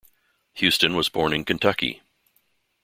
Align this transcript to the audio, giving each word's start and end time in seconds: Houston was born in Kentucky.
Houston 0.53 0.95
was 0.95 1.09
born 1.09 1.31
in 1.31 1.45
Kentucky. 1.45 2.01